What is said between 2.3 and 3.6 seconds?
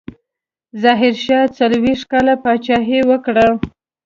پاچاهي وکړه.